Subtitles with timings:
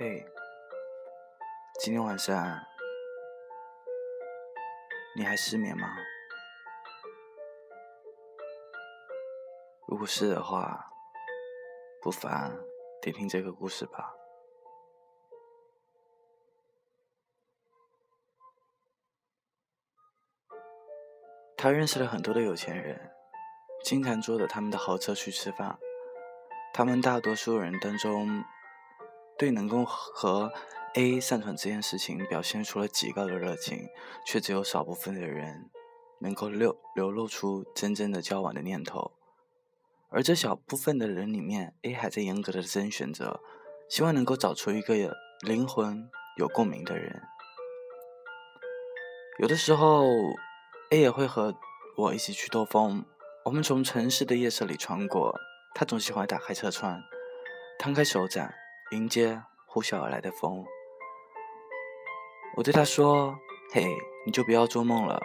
[0.00, 0.24] 嘿，
[1.80, 2.64] 今天晚上
[5.16, 5.88] 你还失眠吗？
[9.88, 10.88] 如果是的话，
[12.00, 12.56] 不妨
[13.02, 14.14] 听听这个故事吧。
[21.56, 23.10] 他认识了很多的有钱人，
[23.82, 25.76] 经常坐着他们的豪车去吃饭。
[26.72, 28.44] 他们大多数人当中。
[29.38, 30.52] 对能够和
[30.94, 33.88] A 上床这件事情表现出了极高的热情，
[34.26, 35.70] 却只有少部分的人
[36.20, 39.12] 能够流流露出真正的交往的念头。
[40.10, 43.40] 而这小部分的人里面，A 还在严格的甄选着，
[43.88, 47.22] 希望能够找出一个灵魂有共鸣的人。
[49.38, 50.04] 有的时候
[50.90, 51.54] ，A 也会和
[51.96, 53.04] 我一起去兜风。
[53.44, 55.38] 我们从城市的夜色里穿过，
[55.74, 57.00] 他总喜欢打开车窗，
[57.78, 58.50] 摊开手掌。
[58.90, 60.64] 迎接呼啸而来的风，
[62.56, 63.38] 我对他说
[63.70, 63.84] ：“嘿，
[64.24, 65.20] 你就不要做梦了。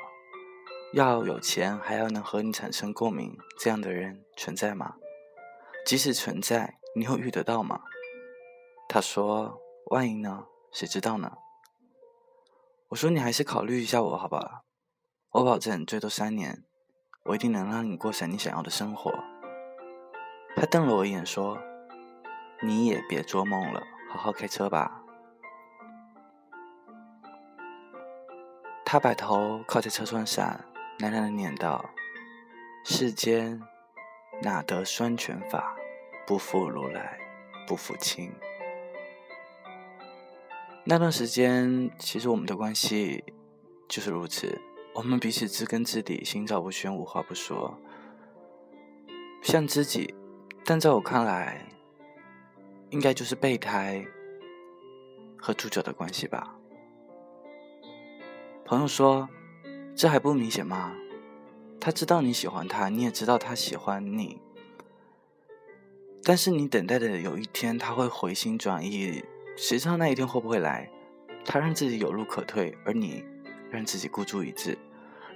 [0.92, 4.96] 要有钱，还要能和你产生共鸣，这样的人存在吗？
[5.86, 7.84] 即使存在，你又遇得到吗？”
[8.90, 10.48] 他说：“万一呢？
[10.74, 11.38] 谁知道呢？”
[12.90, 14.64] 我说：“你还是考虑一下我好吧，
[15.32, 16.66] 我保证最多三年，
[17.24, 19.10] 我一定能让你过上你想要的生活。”
[20.58, 21.58] 他瞪了我一眼说。
[22.64, 25.04] 你也别做梦了，好好开车吧。
[28.86, 30.60] 他把头靠在车窗上，
[31.00, 31.84] 喃喃的念道
[32.86, 33.62] ：“世间
[34.42, 35.76] 哪得双全法，
[36.26, 37.20] 不负如来
[37.68, 38.32] 不负卿。”
[40.86, 43.24] 那段时间，其实我们的关系
[43.90, 44.62] 就是如此，
[44.94, 47.78] 我们彼此知根知底，心照不宣，无话不说，
[49.42, 50.14] 像知己。
[50.66, 51.66] 但在我看来，
[52.94, 54.06] 应该就是备胎
[55.36, 56.56] 和主角的关系吧。
[58.64, 59.28] 朋友说
[59.98, 60.94] ：“这还不明显吗？
[61.80, 64.40] 他知道你喜欢他，你也知道他喜欢你。
[66.24, 69.26] 但是你等待的有一天他会回心转意，
[69.58, 70.88] 谁知道那一天会不会来？
[71.44, 73.26] 他让自己有路可退，而你
[73.72, 74.78] 让自己孤注一掷。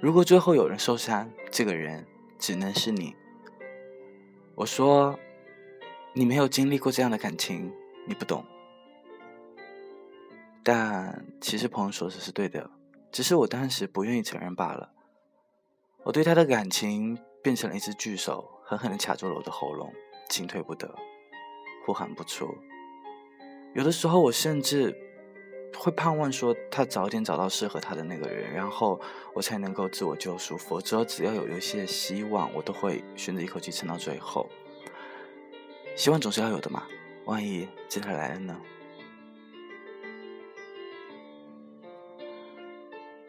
[0.00, 2.06] 如果最后有人受伤，这个人
[2.38, 3.16] 只能是你。”
[4.54, 5.18] 我说。
[6.12, 7.72] 你没有经历过这样的感情，
[8.06, 8.44] 你不懂。
[10.62, 12.70] 但其实朋友说的是对的，
[13.10, 14.92] 只是我当时不愿意承认罢了。
[16.04, 19.92] 我对他的感情变成了一只巨手，狠狠地卡住了我的喉咙，
[20.28, 20.94] 进退不得，
[21.86, 22.54] 呼喊不出。
[23.74, 24.94] 有的时候，我甚至
[25.78, 29.00] 会盼望说他早点找到适合他的那个人，然后
[29.34, 30.56] 我才能够自我救赎。
[30.56, 34.48] 否则，只要有一些希望，我都会选择一口气撑到最后。
[35.98, 36.84] 希望总是要有的嘛，
[37.24, 38.56] 万一真的来了呢？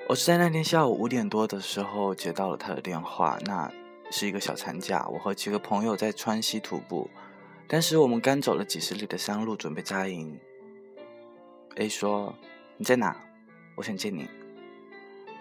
[0.08, 3.74] 我是在那天下午五点多的时候接到了他的电话，那
[4.12, 7.10] 是一个小长假，我和几个朋友在川西徒步，
[7.68, 10.40] 当时我们刚走了几十里的山路，准备扎营。
[11.78, 12.36] A 说
[12.78, 13.20] ：“你在哪？
[13.78, 14.30] 我想见你。”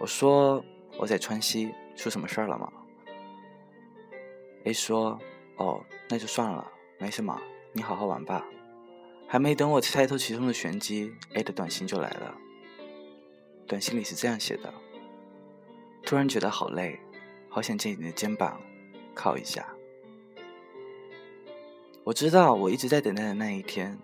[0.01, 0.65] 我说
[0.97, 2.73] ：“我在川西，出什么事儿了吗
[4.65, 5.21] ？”A 说
[5.59, 6.67] ：“哦，那就算了。”
[6.99, 7.41] 没什么，
[7.73, 8.45] 你好好玩吧。
[9.29, 12.35] 还没等我猜透其中的玄机，A 的短信就来了。
[13.69, 14.75] 短信里是这样写的：
[16.03, 16.99] 突然觉得好累，
[17.49, 18.61] 好想借你的肩膀
[19.15, 19.69] 靠一下。
[22.03, 23.97] 我知道我一直在等待的那一天，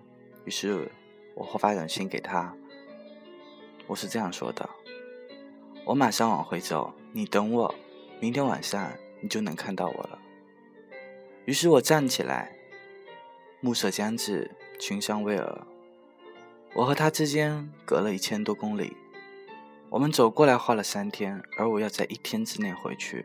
[0.45, 0.89] 于是
[1.35, 2.55] 我会发短信给他。
[3.89, 4.71] 我是这样说的：
[5.85, 7.75] 我马上往回走，你等我，
[8.21, 10.19] 明天晚上你就能看到我了。
[11.47, 12.54] 于是我站起来。
[13.65, 15.63] 暮色将至，群山巍峨。
[16.75, 18.95] 我和他之间隔了一千多公里，
[19.89, 23.25] 我们走过来花了三天，而我要在一天之内回去。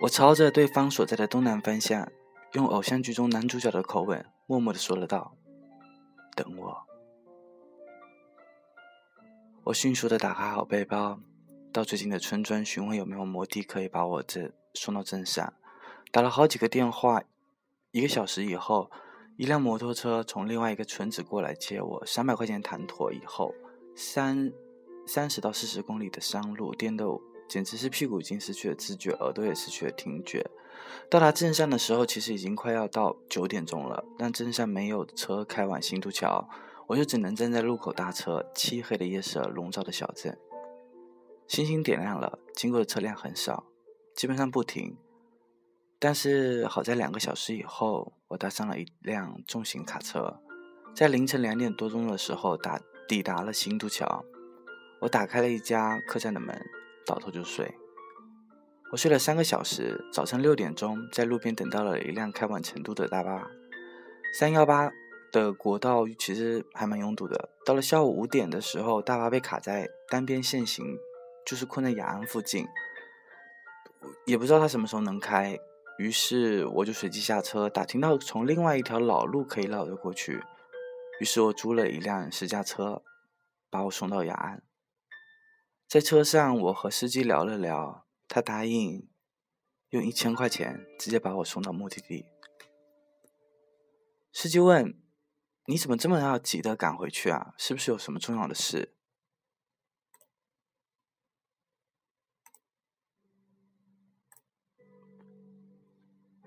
[0.00, 2.10] 我朝着对方所在的东南方向，
[2.54, 5.36] 用偶像剧中男主角的口吻，默默地说了道
[6.34, 6.82] ：“等我。”
[9.62, 11.20] 我迅速地打开好背包，
[11.72, 15.52] 到最近的村庄询问有没有摩的可以把我这送到镇上，
[16.10, 17.22] 打了好几个电话。
[17.96, 18.90] 一个小时以后，
[19.38, 22.04] 一辆摩托车从另外一个村子过来接我。
[22.04, 23.54] 三百块钱谈妥以后，
[23.94, 24.52] 三
[25.06, 27.06] 三十到四十公里的山路颠得
[27.48, 30.46] 简直是屁股已经失去了知觉，耳朵也失去了听觉。
[31.08, 36.46] 到达镇上的时候，其实已经快要到九点钟了，但镇上没有车开往新都桥，
[36.88, 38.44] 我就只能站在路口搭车。
[38.54, 40.38] 漆黑的夜色笼罩的小镇，
[41.48, 43.64] 星星点亮了，经过的车辆很少，
[44.14, 44.98] 基本上不停。
[45.98, 50.40] 但是好在两个小时以后，我搭上了一辆重型卡车，
[50.94, 52.78] 在凌晨两点多钟的时候打
[53.08, 54.24] 抵达了新都桥。
[55.00, 56.58] 我打开了一家客栈的门，
[57.06, 57.74] 倒头就睡。
[58.92, 63.46] 我睡了三个小时，早晨六点钟在路边等到了一辆开往成都的大巴。
[64.38, 64.90] 三幺八
[65.32, 67.50] 的国道其实还蛮拥堵的。
[67.64, 70.98] 到了下午五点的时候，大巴被卡在单边限行，
[71.44, 72.66] 就是困在雅安附近，
[74.26, 75.58] 也不知道他什么时候能开。
[75.98, 80.42] 于是我就随机下车，打听到从另外一条老路可以绕着过去。
[81.20, 83.02] 于是我租了一辆私家车，
[83.70, 84.62] 把我送到雅安。
[85.88, 89.08] 在车上，我和司机聊了聊，他答应
[89.90, 92.26] 用一千块钱直接把我送到目的地。
[94.32, 95.00] 司机问
[95.64, 97.54] ：“你怎么这么要急的赶回去啊？
[97.56, 98.95] 是不是有什么重要的事？”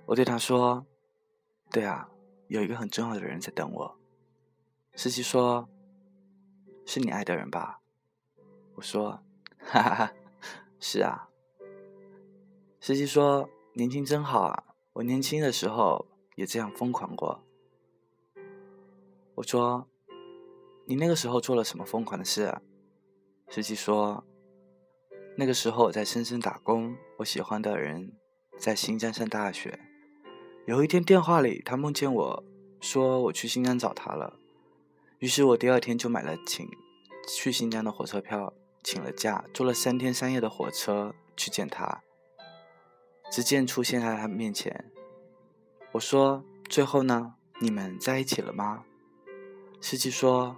[0.10, 0.88] 我对他说
[1.70, 2.10] ：“对啊，
[2.48, 4.00] 有一个很重要的人在等我。”
[4.98, 5.70] 司机说
[6.84, 7.80] ：“是你爱的人吧？”
[8.74, 9.22] 我说。
[9.60, 10.14] 哈哈哈，
[10.80, 11.30] 是啊。
[12.82, 14.64] 司机说：“年轻真好啊，
[14.94, 17.44] 我年轻的时候也这样疯狂过。”
[19.36, 19.88] 我说
[20.88, 22.60] ：“你那个时候做了什么疯狂的事？”？”
[23.48, 24.24] 司机说
[25.38, 28.14] ：“那个时候我在深圳打工，我喜欢的人
[28.58, 29.80] 在新疆上大学。
[30.69, 32.44] 有一天电话里，他梦见我
[32.80, 34.38] 说我去新疆找他了，
[35.18, 36.69] 于是我第二天就买了请
[37.27, 42.04] 去新疆的火车票。”请了假，坐了三天三夜的火车去见他。
[43.31, 44.92] 只见出现在他面前，
[45.92, 47.33] 我说：“最后呢？
[47.60, 48.86] 你们在一起了吗？”
[49.81, 50.56] 司机说：“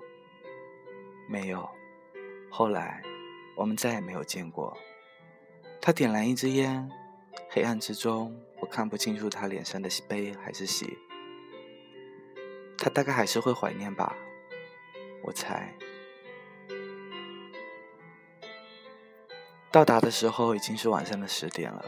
[1.30, 1.70] 没有。”
[2.52, 3.02] 后来
[3.56, 4.78] 我们再也没有见过。
[5.80, 6.92] 他点燃一支烟，
[7.50, 10.98] 黑暗之中我看不清楚他脸上的悲还是喜。
[12.78, 14.16] 他大概还是会怀念吧，
[15.24, 15.76] 我猜。
[19.72, 21.86] 到达的时候已经是晚上的十点了。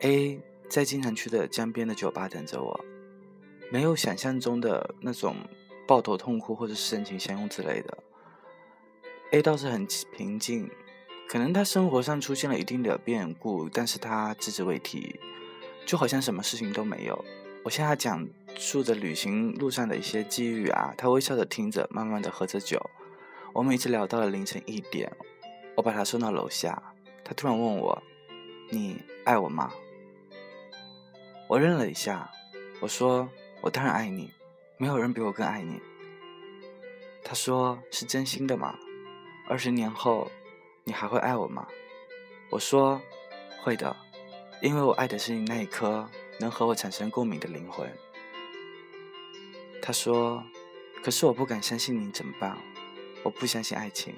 [0.00, 2.84] A 在经常去的江边的酒吧等着我，
[3.72, 5.36] 没有想象中的那种
[5.86, 7.98] 抱头痛哭或者深情相拥之类的。
[9.32, 9.86] A 倒是很
[10.16, 10.70] 平静，
[11.28, 15.20] 可能他生活上出现了一定的变故，但是他只字未提，
[15.84, 17.22] 就好像什么事情都没有。
[17.64, 18.26] 我向他讲
[18.56, 22.80] 述着旅行路上的一些机遇啊，他微笑着听着，慢慢的喝着酒。
[23.52, 25.12] 我们一直聊到了凌晨一点。
[25.76, 26.82] 我把他送到楼下，
[27.22, 28.02] 他突然问我
[28.70, 29.70] ：“你爱我吗？”
[31.46, 32.30] 我愣了一下，
[32.80, 33.28] 我说
[33.60, 34.32] ：“我当然爱你，
[34.78, 35.78] 没有人比我更爱你。”
[37.22, 38.78] 他说：“是真心的吗？
[39.46, 40.30] 二十年后，
[40.88, 41.68] 你还会爱我吗？”
[42.48, 42.98] 我说
[43.62, 43.94] ：“会的，
[44.62, 46.08] 因为我爱的是你那一颗
[46.40, 47.86] 能和我产生共鸣的灵魂。”
[49.82, 50.42] 他说
[51.04, 52.56] ：“可是我不敢相信你，怎么办？
[53.22, 54.14] 我不相信爱情。”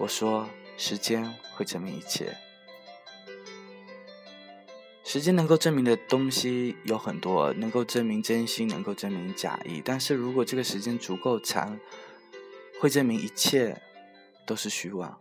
[0.00, 2.34] 我说：“时间会证明一切。
[5.04, 9.82] 时间能够证明的东西有很多，能够证明真心，能够证明假意。
[9.84, 11.78] 但是如果这个时间足够长，
[12.80, 13.80] 会证明一切
[14.46, 15.20] 都是虚妄。”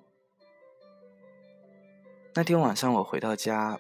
[2.38, 3.80] 那天晚上我回到家，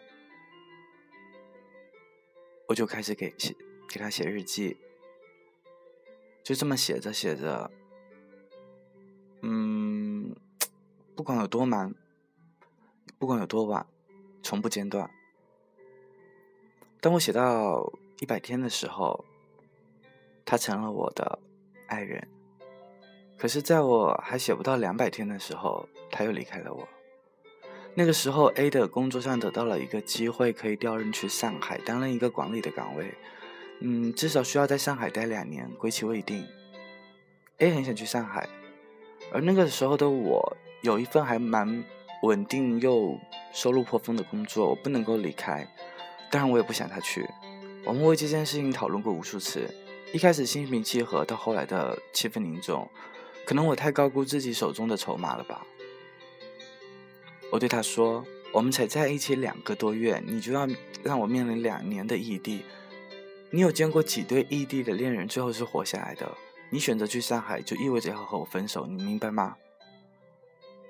[2.70, 3.53] 我就开始给写
[3.89, 4.77] 给他写日记，
[6.41, 7.70] 就这么写着写着，
[9.41, 10.34] 嗯。
[11.18, 11.94] 不管有多忙，
[13.18, 13.86] 不管有多晚，
[14.44, 15.10] 从不间断。
[17.00, 19.24] 当我写到一百天的时候，
[20.46, 21.39] 他成了我的
[21.88, 22.27] 爱人。
[23.38, 26.86] 可是，在我还写不到两百天的时候，他又离开了我。
[27.96, 33.14] 那个时候，A 的工作上得到了一个机会，可以调任去上海担任一个管理的岗位。
[33.80, 36.46] 嗯，至少需要在上海待两年，归期未定。
[37.60, 38.48] A 很想去上海，
[39.32, 40.58] 而那个时候的我。
[40.82, 41.84] 有一份还蛮
[42.22, 43.18] 稳定又
[43.52, 45.68] 收入颇丰的工作，我不能够离开。
[46.30, 47.28] 当然，我也不想他去。
[47.84, 49.68] 我们为这件事情讨论过无数次，
[50.14, 52.88] 一开始心平气和，到后来的气氛凝重。
[53.48, 55.66] 可能我太高估自己手中的筹码了吧。
[57.52, 60.68] 我对他说：“我们才在一起两个多月，你就要
[61.04, 62.64] 让我面临两年的异地？
[63.52, 66.38] 你有见过几对异地的恋人最后是活下来的？
[66.70, 69.56] 你选择去上海，就意味着要和我分手，你明白吗？”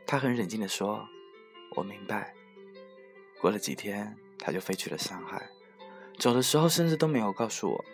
[0.07, 1.07] 他很冷静地说
[1.75, 2.33] ：“我明白。”
[3.41, 5.49] 过了几天，他就飞去了上海，
[6.17, 7.85] 走的时候甚至都没有告诉我。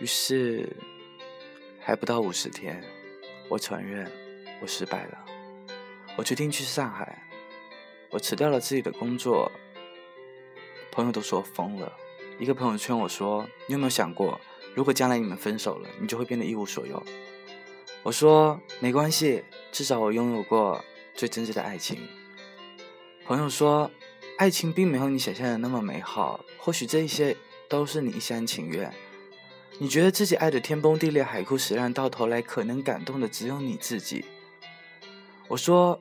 [0.00, 0.76] 于是，
[1.88, 2.84] 还不到五十天，
[3.48, 4.12] 我承认
[4.60, 5.24] 我失败了。
[6.18, 7.26] 我决定去上海，
[8.10, 9.50] 我辞掉了自己的工作。
[10.92, 11.90] 朋友都说我疯了。
[12.38, 14.38] 一个朋友劝我说：“你有没有想过，
[14.74, 17.02] 如果将来你们分手了，你就会变得一无所有？”
[18.04, 19.42] 我说：“没关系，
[19.72, 21.98] 至少我拥有过最真挚的爱情。”
[23.24, 23.90] 朋友说
[24.36, 27.34] ：“爱情并没有你想象的那么美好，或许这一些
[27.66, 28.92] 都是你一厢情愿。
[29.80, 34.24] 你觉得自己爱的天崩地裂、海枯石烂，到头来可能感动的只有你自己。”
[35.48, 36.00] 我说：“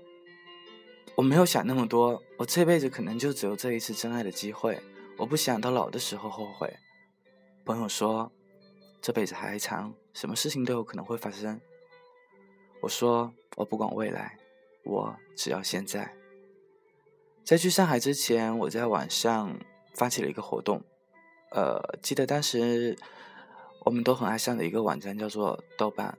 [1.15, 4.81] 我没有想那么多，我这辈子可能就只有这一次真爱的机会。”
[5.17, 6.71] 我不想到老的时候后悔。
[7.65, 8.31] 朋友说
[9.01, 11.59] ：“这辈子还长，什么事情都有可能会发生。”
[12.81, 14.37] 我说：“我不管未来，
[14.83, 16.13] 我只要现在。”
[17.43, 19.57] 在去上海之前，我在网上
[19.95, 20.83] 发起了一个活动。
[21.51, 22.97] 呃，记得当时
[23.81, 26.17] 我们都很爱上的一个网站叫做豆瓣，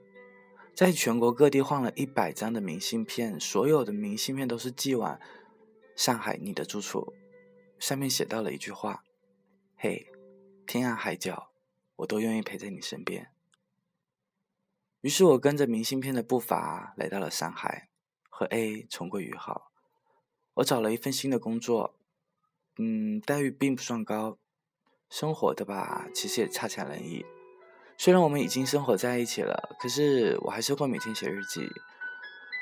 [0.75, 5.21] 在全国各地换了一百张的明信片，所有的明信片都是寄往
[5.95, 7.13] 上海你的住处。
[7.79, 9.05] 上面写到了一句话
[9.77, 10.07] ：“嘿，
[10.67, 11.51] 天涯海角，
[11.97, 13.31] 我都愿意陪在你身边。”
[15.03, 17.89] 于是我跟着明信片的步伐来到了上海，
[18.29, 19.71] 和 A 重归于好。
[20.55, 21.95] 我找了一份新的工作，
[22.79, 24.39] 嗯，待遇并不算高，
[25.09, 27.25] 生活的吧，其实也差强人意。
[27.99, 31.69] 虽然我们已经生活在一起了，可是我还是会每天写日记。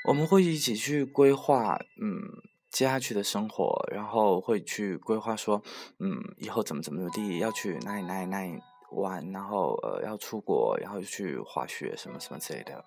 [0.08, 2.42] 我们会一起去规划，嗯。
[2.68, 5.62] 接下去的生活，然后会去规划说，
[5.98, 12.84] 嗯，以后怎么怎么地，要去哪里哪里哪里玩，然后呃要出国，然后去滑雪什么什么之类的。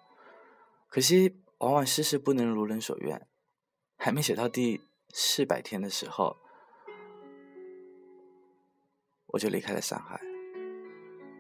[0.90, 3.26] 可惜往往事事不能如人所愿，
[3.98, 4.80] 还没写到第
[5.12, 6.38] 四百天的时候，
[9.28, 10.29] 我就离开了上海。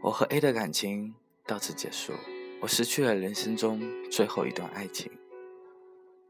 [0.02, 1.16] 我和 A 的感情
[1.46, 2.14] 到此结束，
[2.62, 5.12] 我失去了人生中最后一段爱情。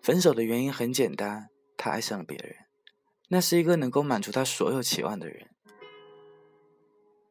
[0.02, 1.50] 分手的原因很简单。
[1.82, 2.66] 他爱上了别人，
[3.30, 5.50] 那是一个能够满足他所有期望的人。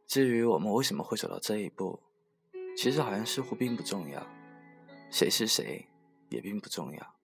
[0.07, 2.01] 至于我们为什么会走到这一步，
[2.75, 4.27] 其实好像似乎并不重要，
[5.11, 5.87] 谁是谁
[6.31, 7.15] 也并不重要，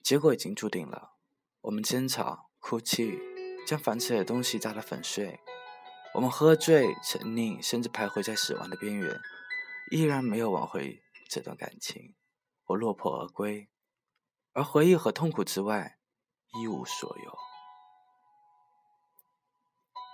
[0.00, 1.16] 结果已经注定了。
[1.60, 3.18] 我们争吵、哭泣，
[3.66, 5.38] 将房子里的东西砸得粉碎；
[6.18, 9.20] 我们喝醉、沉溺，甚至徘徊在死亡的边缘，
[9.92, 12.16] 依然没有挽回这段感情。
[12.66, 13.68] 我落魄而归，
[14.52, 16.00] 而回忆和痛苦之外。
[16.60, 17.38] 一无所有。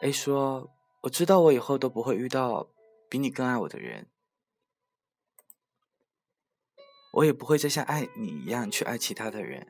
[0.03, 0.71] A 说
[1.05, 2.69] ：“我知道我以后都不会遇到
[3.09, 4.11] 比你更爱我的人，
[7.15, 9.67] 我也不会再像爱你一样去爱其他的人。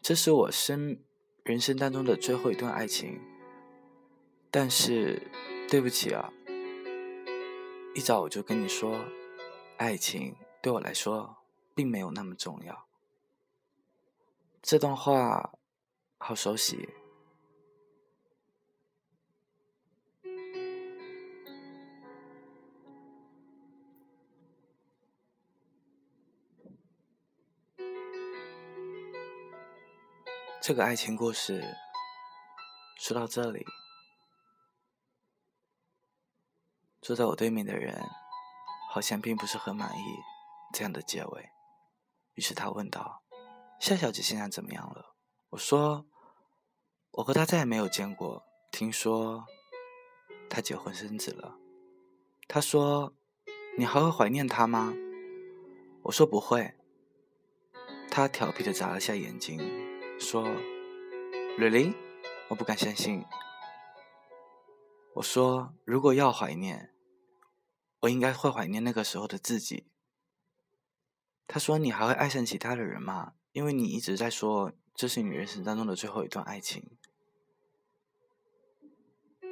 [0.00, 1.02] 这是我生
[1.42, 3.20] 人生当中的最后一段爱情。
[4.52, 5.20] 但是，
[5.68, 6.32] 对不起啊，
[7.94, 9.04] 一早我就跟你说，
[9.76, 11.36] 爱情对我来说
[11.74, 12.86] 并没有那么重要。”
[14.62, 15.52] 这段话。
[16.26, 16.88] 好熟悉。
[30.62, 31.62] 这个爱情故事
[32.96, 33.66] 说到这里，
[37.04, 38.02] 坐在我对面的人
[38.90, 40.02] 好像并不是很满意
[40.72, 41.50] 这样的结尾，
[42.32, 43.22] 于是他问道
[43.78, 45.14] ：“夏小姐现在怎么样了？”
[45.50, 46.06] 我说。
[47.16, 48.44] 我和她再也没有见过。
[48.72, 49.46] 听说
[50.50, 51.56] 她结婚生子了。
[52.48, 53.14] 他说
[53.78, 54.92] ：“你还会怀念她吗？”
[56.02, 56.74] 我说：“不会。”
[58.10, 59.60] 他调皮的眨了下眼睛，
[60.18, 60.44] 说
[61.56, 61.94] ：“Really？”
[62.48, 63.24] 我不敢相信。
[65.14, 66.93] 我说：“如果要怀念，
[68.04, 69.86] 我应该会怀念那个时候的自己。”
[71.46, 73.34] 他说：“你还会爱上其他的人吗？
[73.52, 76.90] 因为你一直在说这是你人生当中的最后一段爱情。”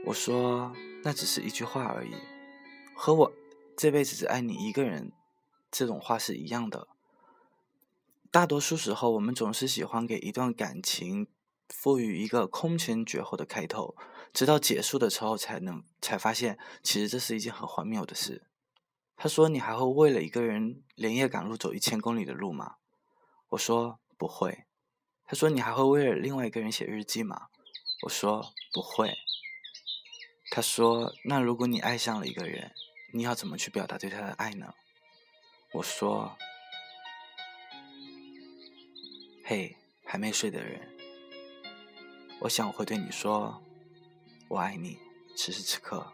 [0.07, 2.15] 我说，那只是一句话而已，
[2.95, 3.33] 和我
[3.77, 5.13] 这辈子只爱你一个人
[5.71, 6.89] 这种话是一样的。
[8.31, 11.29] 大多数时候，我们总是喜欢给一段感情
[11.69, 13.95] 赋予一个空前绝后的开头，
[14.33, 18.47] 直到结束的时候才能才发现，其实这是一件很荒谬的事。
[19.17, 22.77] 他说：“你还会为了一个人连夜赶路走一千公里的路吗？”
[23.51, 24.65] 我说：“不会。”
[25.27, 27.49] 他说：“你还会为了另外一个人写日记吗？”
[28.05, 29.15] 我说：“不会。”
[30.51, 32.73] 他说：“那如果你爱上了一个人，
[33.13, 34.75] 你要怎么去表达对他的爱呢？”
[35.75, 36.37] 我说
[39.45, 40.91] ：“嘿，还没睡的人，
[42.41, 43.63] 我想我会对你说，
[44.53, 44.99] 我爱你，
[45.35, 46.13] 此时此刻。”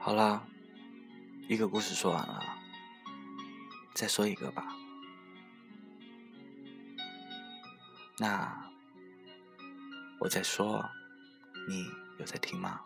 [0.00, 0.46] 好啦，
[1.48, 2.42] 一个故事说完了，
[3.94, 4.64] 再说一个吧。
[8.16, 8.70] 那
[10.20, 10.88] 我在说，
[11.68, 11.84] 你
[12.18, 12.80] 有在听吗？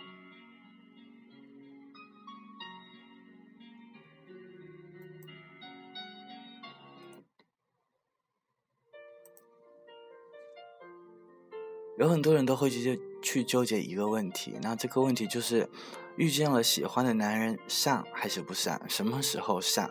[11.99, 15.71] 有很多人都会去去纠结一个问题，那这个问题就是，
[16.17, 18.81] 遇见了喜欢的男人上还是不上？
[18.89, 19.91] 什么时候上？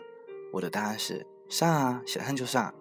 [0.52, 2.74] 我的答案是上啊，想上就上。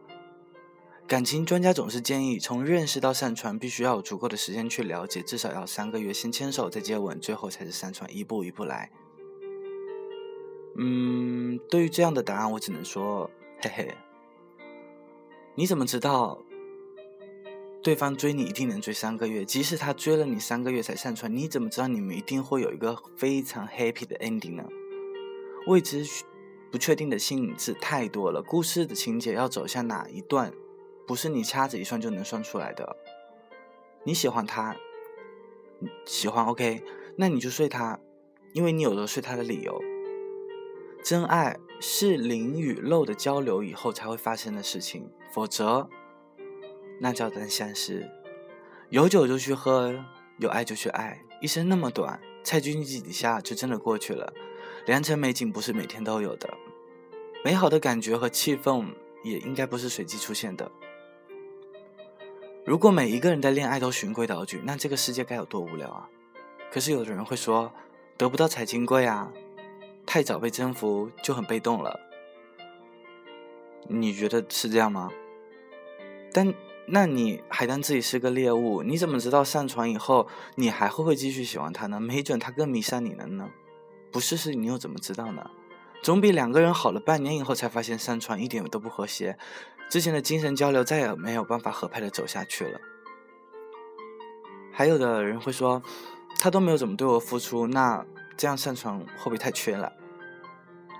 [1.07, 8.89] 感情专家总是建议，从认识到上床，必须要有足够的时间去了解，至少要三个月，先牵手，再接吻，最后才是上床，一步一步来。
[10.77, 13.29] 嗯，对于这样的答案，我只能说，
[13.62, 13.93] 嘿嘿，
[15.55, 16.41] 你怎么知道
[17.83, 19.43] 对方追你一定能追三个月？
[19.43, 24.63] 即使他追了你三个月才上船，你怎么知道你们一定会有一个非常 happy 的 ending 呢？
[25.65, 26.05] 未知、
[26.71, 30.53] 不确定的性质太多了，故事的情节要走向哪一段？
[31.07, 32.95] 不是你掐指一算就能算出来的。
[34.03, 34.75] 你喜欢他，
[36.05, 36.83] 喜欢 OK，
[37.15, 38.00] 那你就睡他，
[38.53, 39.81] 因为你有了睡他的理由。
[41.03, 45.89] 真爱是灵与肉的交流以后才会发生的事情，否则
[47.03, 48.08] 那叫单相思。
[48.89, 50.05] 有酒就去喝，
[50.38, 54.31] 有爱就去爱，一生那么短，蔡军几底下就真的过去了。
[54.86, 56.54] 良辰美景不是每天都有的，
[57.43, 58.86] 美好的感觉和气氛
[59.23, 60.71] 也应该不是随机出现的。
[62.63, 66.08] 如果每一个人的恋爱都循规蹈矩，那这个世界该有多无聊啊！
[66.71, 67.71] 可是有的人会说，
[68.15, 69.32] 得不到才金贵啊，
[70.06, 71.99] 太早被征服就很被动了。
[73.88, 75.10] 你觉得是这样吗？
[76.32, 76.54] 但
[76.93, 82.01] 那你还当自己是个猎物，你怎么知道上床以后你还会不会继续喜欢他呢？
[82.01, 83.49] 没准他更迷上你了呢。
[84.12, 85.49] 不试试你又怎么知道呢？
[86.04, 89.38] 总比两个人好了半年以后才发现上床一点都不和谐。
[89.89, 92.80] 之前的精神交流再也没有办法合拍的走下去了。
[94.73, 95.82] 还有的人会说，
[96.39, 99.93] 他都没有怎么对我付出，那这样上床会不会太缺了？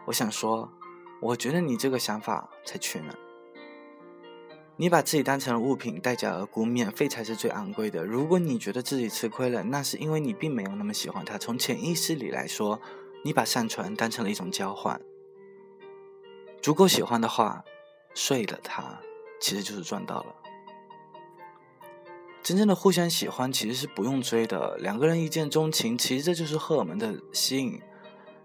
[0.06, 0.72] 我想说，
[1.20, 3.14] 我觉得你这个想法才缺呢。
[4.82, 8.04] 你把自己当成了物品，待价而沽，免费才是最昂贵的。
[8.04, 11.38] 如果你觉得自己吃亏了，那是因为你并没有那么喜欢他。
[11.38, 12.82] 从潜意识里来说，
[13.24, 15.00] 你把上船当成了一种交换。
[16.64, 17.64] 足够喜欢的话。
[18.14, 19.00] 睡了他，
[19.40, 20.36] 其实就是赚到了。
[22.44, 27.80] 真正的互相喜欢其实是不用追的，两个人一见钟情，其实这就是荷尔蒙的吸引，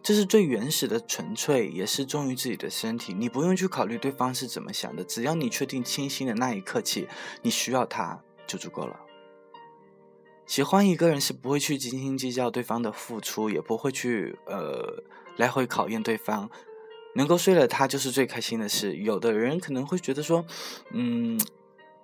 [0.06, 3.12] 这是最原始的纯粹，也是忠于自己的身体。
[3.12, 7.08] 你不用去考虑对方是怎么想的，只要你确定清新的那一刻起，
[7.42, 9.00] 你需要他就足够了。
[10.46, 15.02] 喜欢一个人是不会去斤斤计较对方的付出，也不会去呃
[15.38, 16.48] 来回考验对方。
[17.16, 18.94] 能够睡了他就是最开心的事。
[18.94, 20.46] 有的人可能会觉得说，
[20.92, 21.36] 嗯，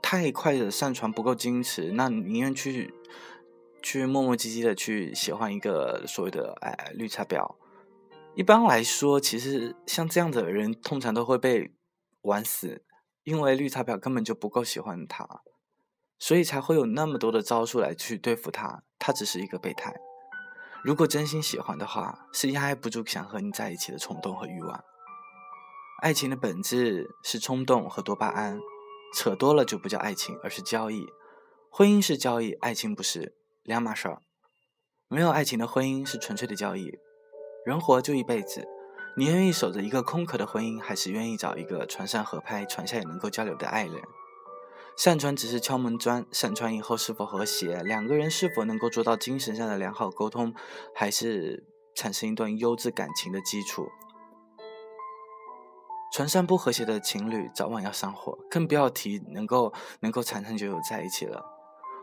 [0.02, 2.92] 太快的上床不够矜持，那宁愿去
[3.80, 7.54] 去磨磨唧唧的去喜欢一个所谓的哎绿茶婊。
[8.35, 11.75] 一般来说，其实像这样的人通常都会被
[12.23, 12.83] 玩死，
[13.25, 15.42] 因为绿茶婊根本就不够喜欢他，
[16.18, 18.85] 所以才会有那么多的招数来去对付他。
[18.99, 19.95] 他只是一个备胎。
[20.83, 24.83] 如果真心喜欢的话，是压抑不住想和你在一起的冲动和欲望。
[26.01, 28.59] 爱情的本质是冲动和多巴胺，
[29.14, 31.07] 扯多了就不叫爱情，而是交易。
[31.71, 34.23] 婚姻是交易，爱情不是两码事儿。
[35.09, 36.99] 没有爱情的婚姻是纯粹的交易。
[37.64, 38.66] 人活就一辈子，
[39.16, 44.03] 你愿意守着一个空壳的婚姻，还是愿意找一个船上合拍、船下也能够交流的爱人？
[44.96, 50.53] 上船只是敲门砖，上船以后是否和谐，两个人是否能够做到精神上的良好沟通，
[50.94, 53.88] 还是产生一段优质感情的基础。
[56.12, 61.42] 船上不和谐的情侣早晚要上火，更不要提能够能够长长久久在一起了。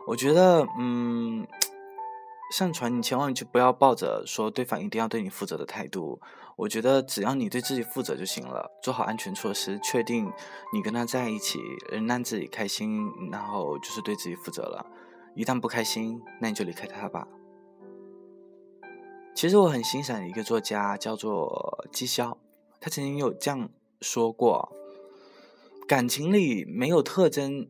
[0.08, 1.46] 我觉得，嗯，
[2.50, 6.20] 上传你千万就不要抱着说对方一定要对你负责的态度。
[6.56, 10.30] 我觉得只要你对自己负责就行了，做好安全措施，确定
[10.74, 11.58] 你跟他在一起，
[11.92, 14.84] 能让自己开心，然后就是对自己负责了。
[15.34, 17.26] 一旦不开心，那你就离开他吧。
[19.34, 22.36] 其实我很欣赏一个作家，叫做姬潇，
[22.78, 23.70] 他曾经有这样。
[24.02, 24.72] 说过，
[25.86, 27.68] 感情里没有特征，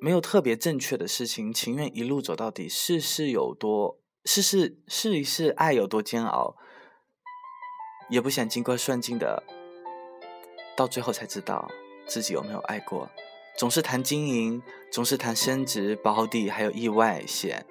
[0.00, 2.68] 没有特别正确的事情，情愿一路走到底。
[2.68, 6.56] 事事有多，试试试一试，爱有多煎熬，
[8.08, 9.42] 也不想经过算尽的，
[10.74, 11.70] 到最后才知道
[12.06, 13.10] 自己有没有爱过。
[13.56, 17.64] 总是谈经营，总是谈升值、保底，还有意外险。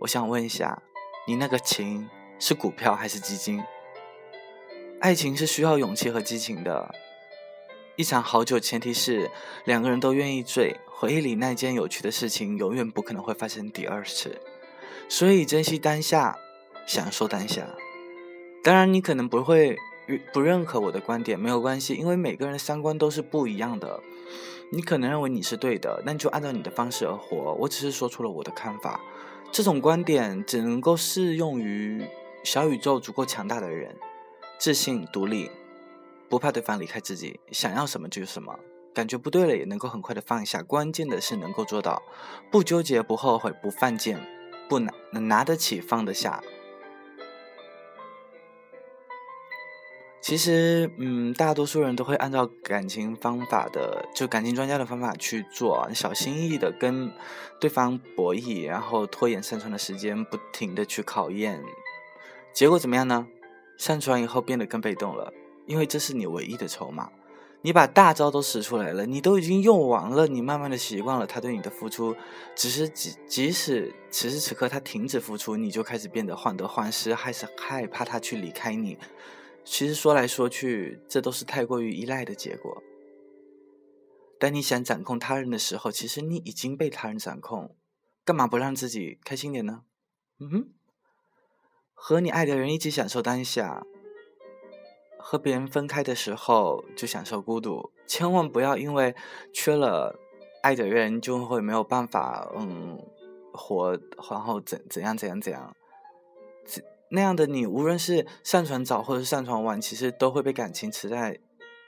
[0.00, 0.82] 我想问一下，
[1.26, 3.62] 你那个情是股票还是基金？
[5.00, 6.94] 爱情是需要勇气和激情的。
[7.94, 9.30] 一场好酒前提是
[9.64, 14.38] 两个人都愿意醉，回忆里那件有趣的事情永远不可能会发生第二次。
[15.08, 16.38] 所以珍惜当下，
[16.86, 17.68] 享受当下。
[18.62, 19.76] 当然，你可能不会
[20.32, 24.00] 不认可我的观点，没有关系，因为每个人的三观都是不一样的。
[24.72, 27.54] 你可能认为你是对的，那你就按照你的方式而活。
[27.60, 29.00] 我只是说出了我的看法，
[29.52, 32.04] 这种观点只能够适用于
[32.42, 33.94] 小宇宙足够强大的人，
[34.58, 35.48] 自信、独立，
[36.28, 38.58] 不怕对方离开自己，想要什么就是什么，
[38.92, 40.64] 感觉不对了也能够很快的放下。
[40.64, 42.02] 关键的是能够做到，
[42.50, 44.20] 不纠结、不后悔、不犯贱、
[44.68, 46.42] 不拿能拿得起、放得下。
[50.20, 57.12] 其实，嗯，大多数人都会按照感情方法的，就感情专家的方法去做，小心翼翼的跟
[57.60, 61.62] 对方博弈，然后拖延上船的时间，不停的去考验，
[62.52, 63.28] 结果怎么样呢？
[63.78, 65.32] 上传以后变得更被动了，
[65.66, 67.12] 因为这是你唯一的筹码，
[67.62, 72.14] 你把大招都使出来了，你都已经用完了，你慢慢的习惯了他对你的付出，
[72.54, 78.96] 只是即即使此时此刻他停止付出，你就开始变得患得患失，还是害怕他去离开你。
[79.64, 82.82] 其实说来说去，这都是太过于依赖的结果。
[84.38, 87.74] 当你想掌控他人的时候，其实你已经被他人掌控，
[88.24, 89.82] 干嘛不让自己开心点呢？
[90.38, 90.68] 嗯哼，
[91.94, 93.84] 和你爱的人一起享受当下，
[95.28, 97.90] 和别人分开的时候就享受孤独。
[98.06, 99.12] 千万不要因为
[99.52, 100.20] 缺了
[100.62, 102.96] 爱的人，就会没有办法嗯
[103.52, 103.98] 活，
[104.30, 105.74] 然后怎怎样怎样怎样。
[107.08, 111.40] 那样的你，无论是上床早或者是上床晚，其实都会被感情吃在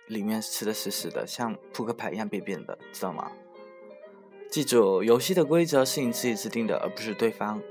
[0.09, 3.31] 里面，吃的死死的，像扑克牌一样变变的，知道吗？
[4.51, 7.63] 记住，游戏的规则是你自己制定的，而不是对方。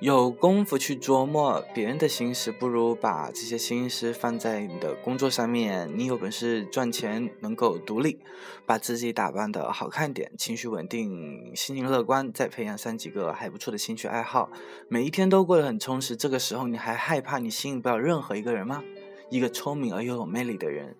[0.00, 5.90] 有功夫去琢磨别人的心思，不如把这些心思放在你的工作上面。
[5.94, 8.18] 你有本事赚钱，能够独立，
[8.64, 14.50] 把自己打扮的好看点，情绪稳定，心情乐观，再培养上几个还不错的兴趣爱好，
[14.88, 16.16] 每一天都过得很充实。
[16.16, 18.82] 这个时候，你还害怕你吸引不了任何一个人吗？
[19.28, 20.96] 一个聪明而又有魅力的人，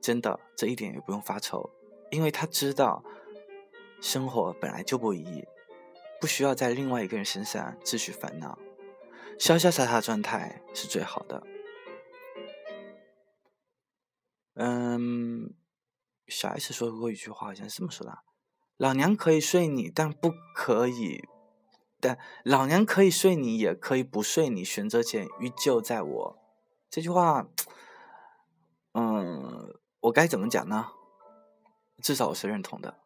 [0.00, 1.68] 真的这一点也不用发愁，
[2.12, 3.02] 因为他知道，
[4.00, 5.44] 生活本来就不易。
[6.20, 8.58] 不需要在另外一个人身上自取烦恼，
[9.38, 11.42] 潇潇洒洒状态是最好的。
[14.54, 15.54] 嗯，
[16.26, 18.20] 小 S 说过一句话，好像是这么说的
[18.78, 21.28] ：“老娘可以睡你，但不可以，
[22.00, 26.38] 但老娘可以睡你，也可以不睡你，选择权依旧在我。”
[26.88, 27.46] 这句话，
[28.92, 30.92] 嗯，我该怎么讲呢？
[32.02, 32.98] 至少我是认同的。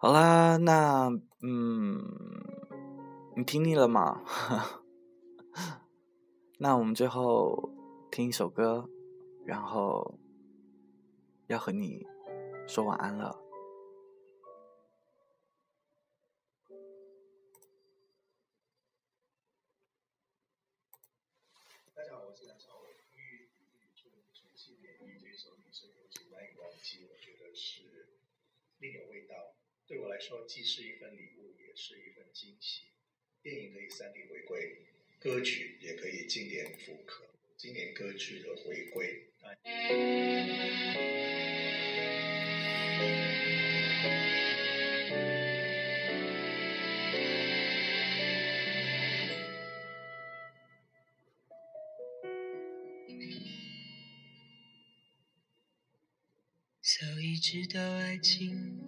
[0.00, 1.10] 好啦，那
[1.42, 2.00] 嗯，
[3.36, 4.22] 你听腻了吗？
[6.60, 7.68] 那我们最后
[8.08, 8.88] 听一首歌，
[9.44, 10.14] 然后
[11.48, 12.06] 要和你
[12.68, 13.36] 说晚安了。
[29.88, 32.82] 对我来说，既是一份礼物，也是一份惊喜。
[33.42, 34.82] 电影可以三 D 回归，
[35.18, 37.24] 歌曲也可以经典复刻。
[37.56, 39.24] 经典歌曲的回归。
[56.82, 58.87] 早已知道爱情。